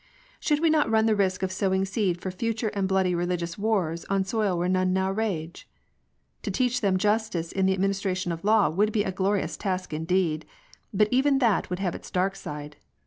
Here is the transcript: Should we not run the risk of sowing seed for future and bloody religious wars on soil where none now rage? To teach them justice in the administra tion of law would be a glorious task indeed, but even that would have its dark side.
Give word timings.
Should 0.39 0.61
we 0.61 0.71
not 0.71 0.89
run 0.89 1.05
the 1.05 1.15
risk 1.15 1.43
of 1.43 1.51
sowing 1.51 1.85
seed 1.85 2.19
for 2.19 2.31
future 2.31 2.69
and 2.69 2.87
bloody 2.87 3.13
religious 3.13 3.55
wars 3.55 4.03
on 4.05 4.23
soil 4.23 4.57
where 4.57 4.67
none 4.67 4.93
now 4.93 5.11
rage? 5.11 5.69
To 6.41 6.49
teach 6.49 6.81
them 6.81 6.97
justice 6.97 7.51
in 7.51 7.67
the 7.67 7.77
administra 7.77 8.17
tion 8.17 8.31
of 8.31 8.43
law 8.43 8.67
would 8.67 8.91
be 8.91 9.03
a 9.03 9.11
glorious 9.11 9.55
task 9.55 9.93
indeed, 9.93 10.47
but 10.91 11.07
even 11.11 11.37
that 11.37 11.69
would 11.69 11.77
have 11.77 11.93
its 11.93 12.09
dark 12.09 12.35
side. 12.35 12.77